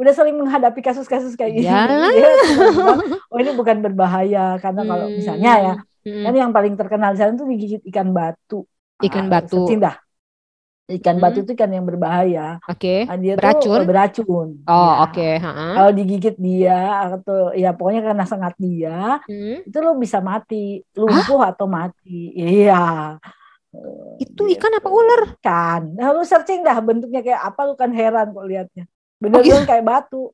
[0.00, 1.68] udah sering menghadapi kasus-kasus kayak gini.
[2.12, 2.28] Dia
[2.76, 2.98] bilang,
[3.32, 5.16] oh ini bukan berbahaya karena kalau Hmm.
[5.18, 6.24] misalnya ya Hmm.
[6.26, 8.66] kan yang paling terkenal di sana tuh digigit ikan batu.
[9.02, 9.56] Ikan Ah, batu.
[9.80, 9.96] dah.
[10.92, 11.24] Ikan Hmm.
[11.24, 12.60] batu itu ikan yang berbahaya.
[12.68, 13.08] Oke.
[13.08, 13.78] Nah, dia Beracun?
[13.80, 14.48] tuh beracun.
[14.66, 15.04] Oh Ya.
[15.08, 15.28] oke.
[15.40, 15.66] ha-ha.
[15.78, 19.64] Kalau digigit dia atau ya pokoknya karena sengat dia, Hmm.
[19.64, 22.36] itu lo bisa mati, lumpuh atau mati.
[22.36, 23.16] Iya.
[24.20, 24.52] Itu gitu.
[24.60, 25.20] ikan apa ular?
[25.40, 25.82] Ikan.
[25.96, 28.84] Nah, lu searching dah bentuknya kayak apa lu kan heran kok liatnya.
[28.84, 28.90] Oh,
[29.22, 30.28] Bener-bener kayak batu.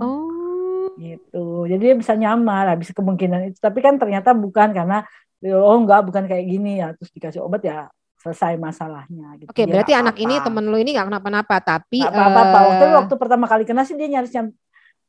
[0.00, 0.88] Oh.
[0.96, 1.44] Gitu.
[1.68, 3.58] Jadi dia bisa nyamar, habis kemungkinan itu.
[3.60, 5.04] Tapi kan ternyata bukan karena
[5.44, 7.88] oh enggak bukan kayak gini ya, terus dikasih obat ya
[8.22, 9.50] selesai masalahnya gitu.
[9.50, 10.44] Oke, Dia berarti anak ini apa-apa.
[10.44, 12.56] temen lu ini nggak kenapa-napa, tapi apa-apa.
[12.56, 14.54] eh, Waktu waktu pertama kali kena sih dia nyaris nyam-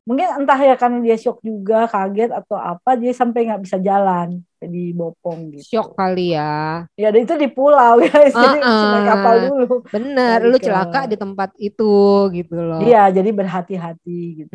[0.08, 4.30] mungkin entah ya karena dia shock juga, kaget atau apa, dia sampai nggak bisa jalan,
[4.62, 5.64] di bopong gitu.
[5.68, 6.86] shock kali ya.
[6.94, 8.62] Ya dan itu di pulau guys, jadi Uh-uh.
[8.62, 9.76] mesti naik kapal dulu.
[9.88, 11.94] Bener, Balik lu ke- celaka di tempat itu
[12.32, 12.80] gitu loh.
[12.80, 14.54] Iya, jadi berhati-hati gitu.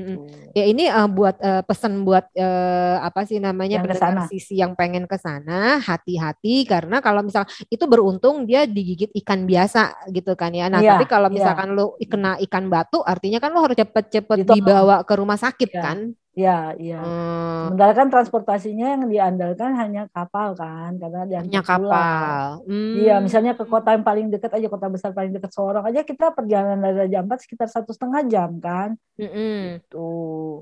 [0.52, 4.22] Ya ini eh, buat eh, pesan buat eh, apa sih namanya pendengar ke sana.
[4.28, 10.06] sisi yang pengen ke sana, hati-hati karena kalau misal itu beruntung dia digigit ikan biasa
[10.08, 10.66] gitu kan ya.
[10.66, 11.34] Nah, Iya, tapi kalau iya.
[11.34, 15.82] misalkan lu kena ikan batu artinya kan lu harus cepet-cepet dibawa ke rumah sakit Iya.
[15.82, 15.98] kan.
[16.36, 17.00] Iya, iya.
[17.00, 22.60] Hmm, Sementara kan transportasinya yang diandalkan hanya kapal kan, karena dia hanya kapal.
[22.92, 23.24] Iya, Hmm.
[23.24, 26.78] misalnya ke kota yang paling dekat aja, kota besar paling dekat Sorong aja kita perjalanan
[26.84, 29.00] dari Raja Ampat sekitar satu setengah jam kan.
[29.16, 29.80] Mm-mm.
[29.88, 30.60] Tuh.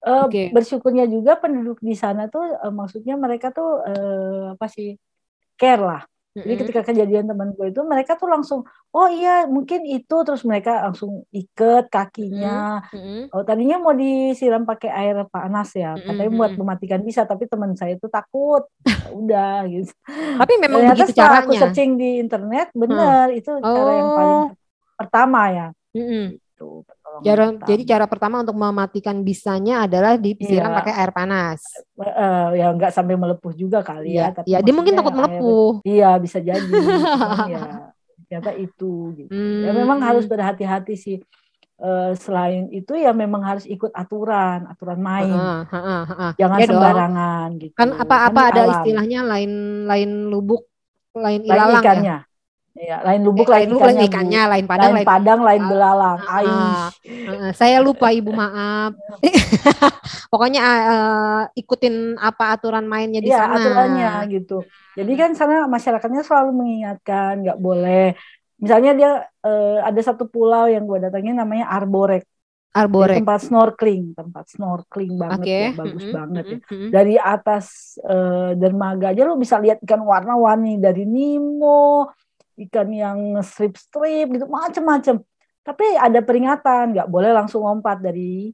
[0.00, 0.42] Eh, Oke.
[0.56, 4.96] Bersyukurnya juga penduduk di sana tuh, eh, maksudnya mereka tuh eh, apa sih
[5.60, 6.02] care lah.
[6.30, 6.60] Jadi Mm-mm.
[6.62, 8.60] ketika kejadian teman gue itu, mereka tuh langsung,
[8.94, 12.80] oh iya mungkin itu, terus mereka langsung iket kakinya.
[12.94, 13.34] Mm-mm.
[13.34, 17.98] Oh tadinya mau disiram pakai air panas ya, katanya buat mematikan bisa, tapi teman saya
[17.98, 18.62] itu takut.
[18.86, 19.90] Ya Udah gitu.
[20.38, 21.60] Tapi memang Ternyata begitu setelah aku caranya.
[21.66, 24.54] searching di internet, bener itu cara yang paling Oh.
[24.98, 25.66] pertama ya.
[25.96, 26.38] Mm-mm.
[26.54, 26.84] Tuh,
[27.20, 27.66] Cara, pertama.
[27.66, 30.78] jadi cara pertama untuk mematikan bisanya adalah disiram Iya.
[30.80, 31.60] pakai air panas.
[31.98, 35.18] Eh, ya nggak sampai melepuh juga kali Iya, ya, tapi iya, dia mungkin takut air-
[35.20, 35.72] melepuh.
[35.84, 36.70] Iya bisa jadi.
[37.50, 37.92] Ya
[38.30, 39.30] ternyata itu gitu.
[39.34, 40.06] Ya memang Hmm.
[40.06, 41.18] harus berhati-hati sih.
[41.80, 45.34] Eh, selain itu ya memang harus ikut aturan, aturan main.
[45.34, 46.32] Heeh, heeh, heeh.
[46.38, 46.76] Jangan Ya dong.
[46.78, 47.74] sembarangan gitu.
[47.74, 48.72] Kan apa-apa di ada alam.
[48.78, 49.52] istilahnya lain
[49.88, 50.68] lain lubuk,
[51.16, 51.82] lain lain ilalang ya.
[51.82, 52.16] ikannya.
[52.22, 52.29] Ya,
[52.80, 53.98] lain lubuk Eh, lain lubuk, ikannya.
[54.00, 56.18] lain ikannya, lain padang, lain padang, lain Ah, belalang.
[56.18, 56.84] ah, Aish.
[57.04, 58.96] Heeh, saya lupa ibu maaf.
[60.32, 63.60] Pokoknya eh, ikutin apa aturan mainnya di Iya, sana.
[63.60, 64.64] aturannya gitu.
[64.96, 68.16] Jadi kan sana masyarakatnya selalu mengingatkan nggak boleh.
[68.60, 69.10] Misalnya dia
[69.44, 72.24] eh, ada satu pulau yang gue datangin namanya Arborek.
[72.70, 73.18] Arborek.
[73.18, 75.58] tempat snorkeling, tempat snorkeling banget Oke.
[75.58, 76.58] ya, bagus mm-mm, banget ya.
[76.62, 76.88] mm-mm.
[76.94, 77.66] Dari atas
[77.98, 82.06] eh, dermaga aja lu bisa lihat ikan warna-warni dari Nemo,
[82.68, 85.22] ikan yang strip-strip gitu, macem-macem.
[85.64, 88.52] Tapi ada peringatan, nggak boleh langsung lompat dari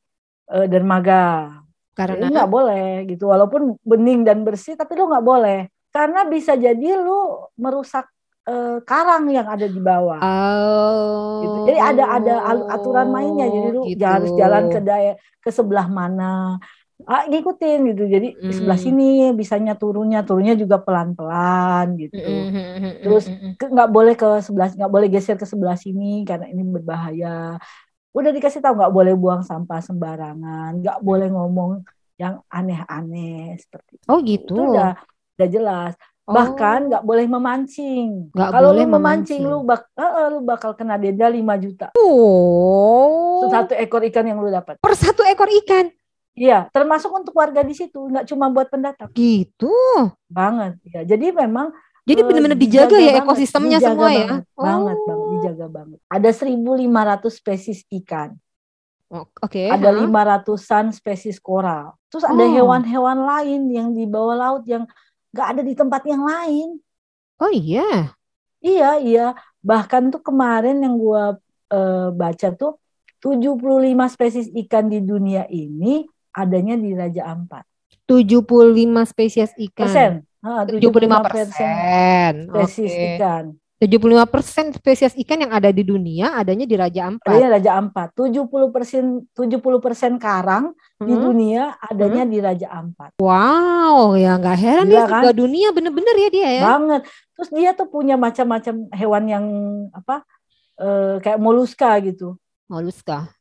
[0.51, 1.63] eh, dermaga.
[1.97, 5.71] Karena Jadi nggak boleh gitu, walaupun bening dan bersih, tapi lu nggak boleh.
[5.89, 8.05] Karena bisa jadi lu merusak
[8.47, 10.21] eh, karang yang ada di bawah.
[10.21, 11.41] Oh.
[11.41, 11.59] gitu.
[11.73, 12.35] Jadi ada ada
[12.69, 13.49] aturan mainnya.
[13.49, 14.05] Jadi lu gitu.
[14.05, 16.61] harus jalan ke daya ke sebelah mana.
[17.05, 18.09] Ah, ngikutin gitu.
[18.09, 18.87] Jadi di sebelah Hmm.
[18.89, 22.17] sini bisanya turunnya, turunnya juga pelan-pelan gitu.
[22.17, 23.29] Mm-mm, Terus
[23.61, 27.61] nggak boleh ke sebelah nggak boleh geser ke sebelah sini karena ini berbahaya.
[28.17, 31.85] Udah dikasih tahu nggak boleh buang sampah sembarangan, nggak boleh ngomong
[32.17, 34.07] yang aneh-aneh seperti itu.
[34.09, 34.57] Oh gitu.
[34.57, 34.97] Itu udah
[35.37, 35.93] udah jelas.
[36.25, 36.33] Oh.
[36.33, 38.33] Bahkan nggak boleh memancing.
[38.33, 39.63] Kalau boleh lu memancing, memancing.
[39.63, 41.87] lu bak eh, lu bakal kena denda 5 juta.
[41.95, 43.47] Oh.
[43.47, 44.81] Satu ekor ikan yang lu dapat.
[44.81, 45.93] Per satu ekor ikan.
[46.37, 49.09] Iya, termasuk untuk warga di situ, nggak cuma buat pendatang.
[49.17, 49.73] Gitu.
[50.29, 50.77] Banget.
[50.85, 51.73] Ya, jadi memang
[52.07, 54.27] Jadi eh, benar-benar dijaga, ya banget, ekosistemnya dijaga semua ya.
[54.29, 55.99] banget, Banget, banget, dijaga banget.
[56.07, 58.37] Ada 1.500 spesies ikan,
[59.09, 59.71] Oh, Oke.
[59.71, 59.99] ada ha?
[60.03, 61.95] 500-an spesies koral.
[62.13, 62.51] Terus ada Oh.
[62.53, 64.83] hewan-hewan lain yang di bawah laut yang
[65.33, 66.79] nggak ada di tempat yang lain.
[67.39, 68.13] Oh iya.
[68.61, 69.27] Iya, iya.
[69.63, 71.39] Bahkan tuh kemarin yang gua
[71.71, 72.79] eh, baca tuh
[73.23, 77.65] 75 spesies ikan di dunia ini adanya di Raja Ampat.
[78.05, 78.45] 75
[79.09, 79.87] spesies ikan.
[79.89, 82.33] Persen, Ah, 75 persen.
[82.47, 83.07] spesies Oke.
[83.17, 83.45] ikan.
[83.77, 87.29] 75 persen spesies ikan yang ada di dunia adanya di Raja Ampat.
[87.29, 88.09] Adanya Raja Ampat.
[88.17, 89.05] 70 persen
[89.37, 91.23] 70 persen karang di Hmm.
[91.29, 93.21] dunia adanya di Raja Ampat.
[93.21, 95.23] Wow, ya nggak heran Gila ya kan?
[95.35, 96.63] dunia bener-bener ya dia ya.
[96.65, 97.03] Banget.
[97.37, 99.45] Terus dia tuh punya macam-macam hewan yang
[99.93, 100.25] apa?
[100.77, 102.37] eh, kayak moluska gitu.
[102.69, 103.33] Moluska.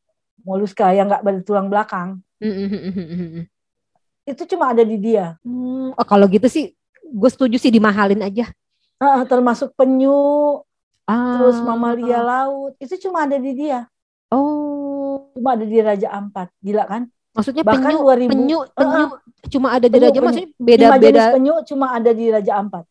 [0.45, 2.21] Moluska yang nggak bertulang belakang.
[2.37, 3.49] Hmm,
[4.23, 5.37] Itu cuma ada di dia.
[5.41, 8.49] oh, kalau gitu sih, gue setuju sih dimahalin aja.
[8.97, 10.61] Ah, termasuk penyu,
[11.05, 11.37] Ah.
[11.37, 12.73] terus mamalia laut.
[12.77, 13.85] Itu cuma ada di dia.
[14.33, 16.49] Oh, Cuma ada di Raja Ampat.
[16.61, 17.09] Gila kan?
[17.35, 19.03] maksudnya Bahkan penyu, 2000 penyu, penyu
[19.51, 20.23] cuma ada di Penyu, Raja, penyu.
[20.25, 21.03] maksudnya beda-beda.
[21.03, 22.85] jenis penyu cuma ada di Raja Ampat.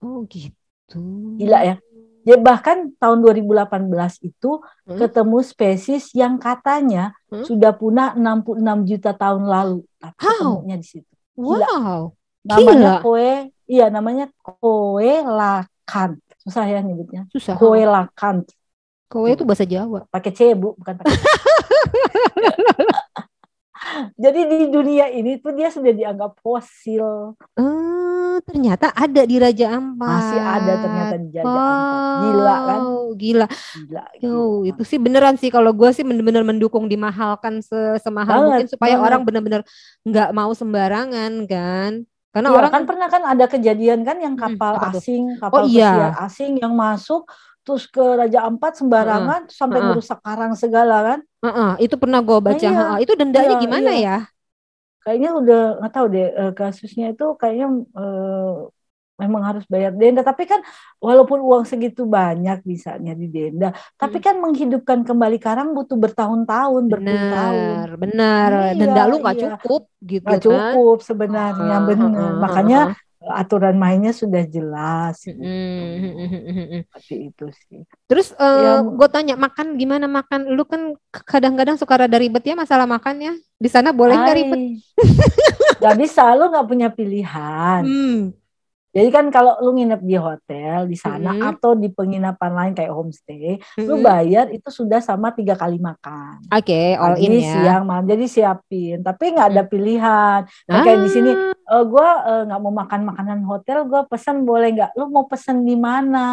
[0.00, 1.02] Oh gitu.
[1.36, 1.76] Gila ya.
[2.22, 4.98] Ya bahkan tahun 2018 itu Hmm.
[4.98, 7.42] ketemu spesies yang katanya Hmm?
[7.42, 9.82] sudah punah 66 juta tahun lalu.
[9.98, 10.30] Tapi How?
[10.62, 11.12] ketemunya di situ.
[11.34, 11.66] Gila.
[11.66, 12.02] Wow.
[12.42, 13.30] Namanya koe,
[13.66, 16.18] iya namanya koe lakan.
[16.42, 17.26] Susah ya nyebutnya.
[17.30, 17.54] Susah.
[17.54, 18.42] Koe lakan.
[19.06, 20.06] Kowe itu bahasa Jawa.
[20.08, 21.10] Pakai C, Bu, bukan pakai.
[24.14, 27.36] Jadi di dunia ini tuh dia sudah dianggap fosil.
[27.54, 30.08] Eh, ternyata ada di Raja Ampat.
[30.08, 32.00] Masih ada ternyata di Raja Ampat.
[32.22, 32.80] Gila kan?
[33.12, 33.46] Gila.
[33.76, 34.02] Gila.
[34.16, 34.30] Yo,
[34.62, 34.68] gila.
[34.68, 38.94] itu sih beneran sih kalau gue sih bener-bener mendukung dimahalkan se- semahal Banget, mungkin supaya
[38.96, 39.06] banget.
[39.06, 39.60] orang bener-bener
[40.02, 41.92] nggak mau sembarangan kan.
[42.32, 45.00] Karena Iya, orang kan pernah kan ada kejadian kan yang Hmm, kapal apa tuh?
[45.04, 46.16] asing, kapal Oh, iya.
[46.24, 47.28] asing yang masuk
[47.64, 49.88] terus ke Raja Ampat sembarangan terus sampai heeh.
[49.88, 51.20] merusak karang segala kan.
[51.44, 52.66] Heeh, itu pernah gue baca.
[52.66, 52.78] iya.
[52.78, 52.96] heeh.
[53.02, 54.02] itu dendanya Iya, gimana iya.
[54.04, 54.10] ya?
[55.02, 57.66] Kayaknya udah nggak tahu deh eh, kasusnya itu kayaknya
[57.98, 58.50] eh,
[59.22, 60.60] memang harus bayar denda tapi kan
[61.06, 63.66] walaupun uang segitu banyak bisanya di denda
[64.00, 68.52] tapi kan menghidupkan kembali karang butuh bertahun-tahun berpuluh-tahun Benar, benar.
[68.74, 69.44] Iya, Denda lu nggak iya.
[69.44, 70.46] cukup gitu nggak kan.
[70.46, 72.78] cukup sebenarnya Heeh, benar heeh, makanya.
[73.30, 75.38] Aturan mainnya sudah jelas gitu.
[75.38, 76.82] Mm-mm.
[76.90, 77.80] seperti itu sih
[78.10, 80.50] Terus Ya, gue tanya makan gimana makan?
[80.52, 83.32] Lu kan kadang-kadang suka rada ribet ya masalah makan ya.
[83.56, 84.60] Di sana boleh nggak ribet?
[85.82, 87.82] Gak bisa, lu nggak punya pilihan.
[87.82, 88.20] Hmm.
[88.92, 91.48] Jadi kan kalau lu nginep di hotel di sana Mm-mm.
[91.56, 94.04] atau di penginapan lain kayak homestay, lu Mm-mm.
[94.04, 96.44] bayar itu sudah sama tiga kali makan.
[96.52, 97.56] Oke, all Pagi, in ya.
[97.56, 98.04] siang, malam.
[98.04, 99.00] Jadi siapin.
[99.00, 100.44] Tapi nggak ada pilihan.
[100.44, 100.84] Nah, Ah.
[100.84, 101.30] kayak di sini,
[101.62, 104.90] eh, gue eh, nggak mau makan makanan hotel, gue pesan boleh nggak?
[104.98, 106.26] Lu mau pesan di mana?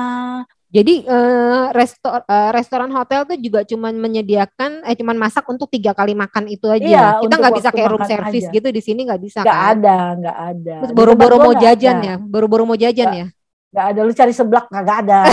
[0.69, 5.97] Jadi eh, resto eh, restoran hotel tuh juga cuman menyediakan eh cuman masak untuk tiga
[5.97, 6.85] kali makan itu aja.
[6.85, 8.53] Iya, Kita nggak bisa kayak room service aja.
[8.53, 9.73] gitu di sini nggak bisa Nggak kan.
[9.73, 10.75] ada, nggak ada.
[10.85, 12.05] Tempat mau jajan ada.
[12.05, 13.25] ya, boro-boro mau jajan ya.
[13.73, 13.99] Nggak ada.
[14.05, 15.19] Lu cari seblak nggak ada.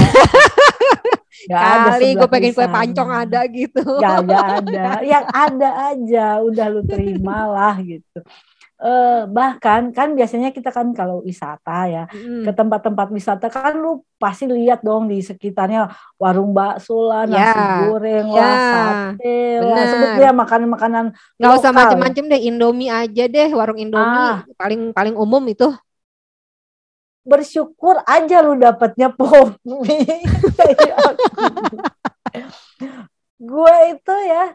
[1.46, 3.84] Ada Kali gue pengen kue pancong ada gitu.
[4.00, 8.24] Gak ada, yang ada aja, udah lu terimalah gitu.
[8.76, 12.44] Eh, bahkan kan biasanya kita kan kalau wisata ya Mm.
[12.44, 15.88] ke tempat-tempat wisata kan lu pasti lihat dong di sekitarnya
[16.20, 19.84] warung bakso lah, nasi Ya, goreng ya, lah, sate lah, benar.
[19.88, 21.04] sebut dia makanan-makanan
[21.40, 21.80] Nggak usah lokal.
[21.80, 24.44] macem-macem deh, Indomie aja deh, warung Indomie Ah.
[24.60, 25.72] paling paling umum itu.
[27.24, 29.72] Bersyukur aja lu dapatnya pop aku.
[33.40, 34.52] Gue itu ya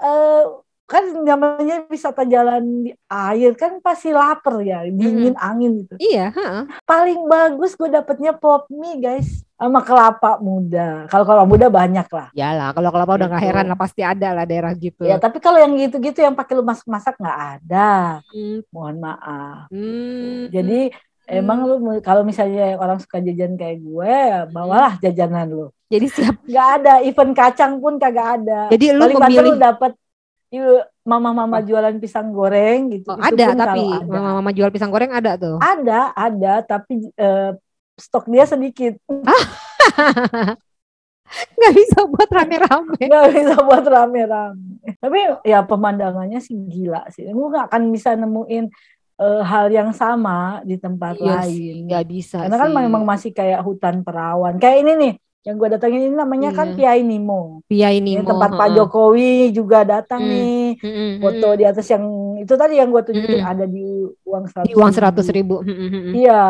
[0.00, 0.42] eh
[0.90, 5.94] kan namanya wisata jalan di air kan pasti lapar ya dingin angin gitu.
[5.96, 6.62] Iya, heeh.
[6.82, 11.06] paling bagus gue dapetnya pop mie guys sama kelapa muda.
[11.06, 12.28] Kalau kelapa muda banyak lah.
[12.32, 13.48] Yalah, kalau kelapa udah nggak Gitu.
[13.48, 15.06] heran lah pasti ada lah daerah gitu.
[15.06, 18.18] ya tapi kalau yang gitu-gitu yang pakai lu masak-masak nggak ada.
[18.26, 19.70] Hmm, mohon maaf.
[19.70, 20.90] Hmm, jadi
[21.28, 25.66] emang lu kalau misalnya orang suka jajan kayak gue ya bawalah jajanan lu.
[25.86, 26.34] Jadi siap.
[26.42, 28.66] nggak ada event kacang pun kagak ada.
[28.70, 29.99] Jadi lu paling memilih lu dapet iu-
[31.06, 33.10] mama-mama jualan pisang goreng gitu.
[33.10, 35.56] Oh, Itu ada tapi mama-mama jual pisang goreng ada tuh.
[35.58, 37.50] ada ada tapi eh,
[37.94, 38.98] stok dia sedikit.
[41.30, 42.98] Nggak bisa buat rame-rame.
[43.06, 44.82] nggak bisa buat rame-rame.
[44.98, 47.30] Tapi ya pemandangannya sih gila sih.
[47.30, 48.64] Lu nggak akan bisa nemuin
[49.22, 52.78] eh, hal yang sama di tempat Iya sih, lain nggak bisa karena kan sih.
[52.82, 54.58] memang masih kayak hutan perawan.
[54.58, 56.76] Kayak ini nih yang gue datangin ini namanya kan Iya.
[56.76, 60.28] Piai Nimo Pia ini Ini tempat Pak Jokowi juga datang Hmm.
[60.28, 62.04] nih Mm-mm, foto di atas yang
[62.36, 63.52] itu tadi yang gue tunjukin Mm-mm.
[63.56, 65.64] ada di uang seratus di uang seratus ribu.
[65.64, 66.12] Mm, mm, mm.
[66.14, 66.42] iya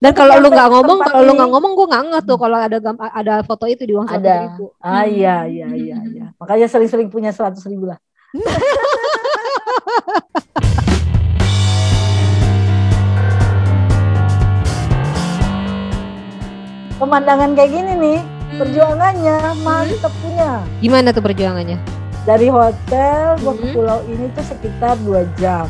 [0.00, 2.76] Dan kalau lu nggak ngomong, kalau lu nggak ngomong, gue nggak ngeh tuh kalau ada
[2.80, 4.64] gam- ada foto itu di uang seratus ada ribu.
[4.80, 7.98] ah iya iya iya iya makanya sering-sering punya seratus ribu lah
[17.00, 18.20] pemandangan kayak gini nih
[18.54, 21.78] perjuangannya mantep punya Gimana tuh perjuangannya?
[22.20, 23.72] dari hotel gua ke Hmm.
[23.72, 25.64] pulau ini tuh sekitar dua jam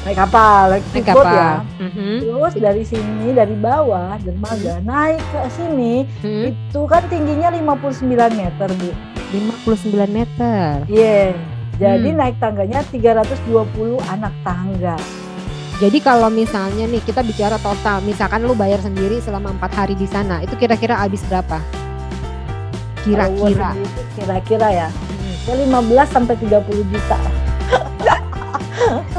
[0.00, 1.12] naik kapal, naik, Naik ya.
[1.12, 1.54] kapal.
[1.76, 2.12] Mhm.
[2.24, 6.42] Terus dari sini dari bawah dermaga naik ke sini Mhm.
[6.48, 8.90] itu kan tingginya 59 meter bu.
[9.30, 10.88] 59 meter.
[10.88, 11.36] Iya.
[11.76, 12.16] Jadi Hmm.
[12.16, 14.96] naik tangganya 320 anak tangga.
[15.80, 20.04] Jadi kalau misalnya nih kita bicara total, misalkan lu bayar sendiri selama empat hari di
[20.04, 21.56] sana, itu kira-kira habis berapa?
[23.00, 23.72] Kira-kira.
[24.12, 24.88] Kira-kira ya.
[24.92, 25.48] Mhm.
[25.48, 27.16] Ya 15 sampai 30 juta.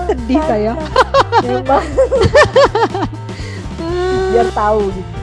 [0.06, 0.78] Sedih saya.
[4.30, 5.21] Biar tahu gitu.